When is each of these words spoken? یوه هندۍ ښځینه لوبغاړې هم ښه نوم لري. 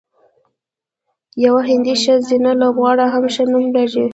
یوه 1.45 1.61
هندۍ 1.69 1.95
ښځینه 2.03 2.51
لوبغاړې 2.61 3.05
هم 3.13 3.23
ښه 3.33 3.43
نوم 3.51 3.65
لري. 3.75 4.05